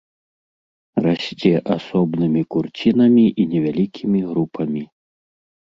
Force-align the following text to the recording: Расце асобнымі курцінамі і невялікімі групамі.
Расце 1.05 1.51
асобнымі 1.75 2.41
курцінамі 2.57 3.27
і 3.45 3.47
невялікімі 3.55 4.19
групамі. 4.33 4.83